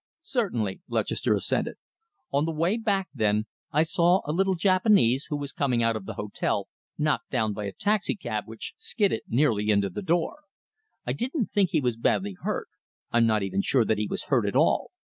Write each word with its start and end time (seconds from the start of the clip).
"Certainly," 0.23 0.81
Lutchester 0.87 1.35
assented. 1.35 1.75
"On 2.33 2.45
the 2.45 2.51
way 2.51 2.75
back, 2.75 3.09
then, 3.13 3.45
I 3.71 3.83
saw 3.83 4.21
a 4.25 4.31
little 4.31 4.55
Japanese, 4.55 5.27
who 5.29 5.37
was 5.37 5.51
coming 5.51 5.83
out 5.83 5.95
of 5.95 6.07
the 6.07 6.15
hotel, 6.15 6.67
knocked 6.97 7.29
down 7.29 7.53
by 7.53 7.65
a 7.65 7.71
taxicab 7.71 8.45
which 8.47 8.73
skidded 8.77 9.21
nearly 9.27 9.69
into 9.69 9.91
the 9.91 10.01
door. 10.01 10.45
I 11.05 11.13
don't 11.13 11.51
think 11.53 11.69
he 11.69 11.81
was 11.81 11.97
badly 11.97 12.33
hurt 12.41 12.67
I'm 13.11 13.27
not 13.27 13.43
even 13.43 13.61
sure 13.61 13.85
that 13.85 13.99
he 13.99 14.07
was 14.07 14.23
hurt 14.23 14.47
at 14.47 14.55
all. 14.55 14.89